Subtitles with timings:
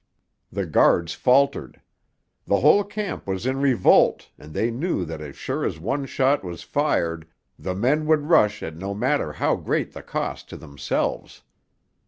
[0.51, 1.79] The guards faltered.
[2.45, 6.43] The whole camp was in revolt and they knew that as sure as one shot
[6.43, 7.27] was fired
[7.59, 11.43] the men would rush at no matter how great the cost to themselves.